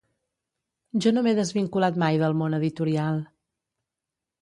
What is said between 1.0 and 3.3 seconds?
Jo no m’he desvinculat mai del món editorial.